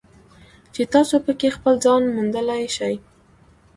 [0.73, 2.95] چې تاسو پکې خپل ځان موندلی شئ.